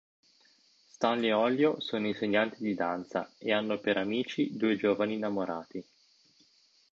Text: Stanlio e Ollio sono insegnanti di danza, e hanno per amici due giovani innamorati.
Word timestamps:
Stanlio 0.89 1.27
e 1.29 1.33
Ollio 1.33 1.79
sono 1.79 2.07
insegnanti 2.07 2.63
di 2.63 2.73
danza, 2.73 3.29
e 3.37 3.53
hanno 3.53 3.77
per 3.77 3.97
amici 3.97 4.57
due 4.57 4.75
giovani 4.75 5.13
innamorati. 5.13 5.85